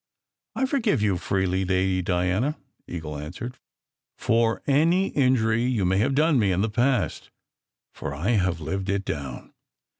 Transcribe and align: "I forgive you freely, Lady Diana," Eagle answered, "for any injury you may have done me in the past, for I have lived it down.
"I 0.55 0.65
forgive 0.65 1.03
you 1.03 1.17
freely, 1.17 1.63
Lady 1.63 2.01
Diana," 2.01 2.57
Eagle 2.87 3.19
answered, 3.19 3.59
"for 4.17 4.63
any 4.65 5.09
injury 5.09 5.61
you 5.61 5.85
may 5.85 5.99
have 5.99 6.15
done 6.15 6.39
me 6.39 6.51
in 6.51 6.61
the 6.61 6.71
past, 6.71 7.29
for 7.93 8.11
I 8.11 8.29
have 8.31 8.59
lived 8.59 8.89
it 8.89 9.05
down. 9.05 9.53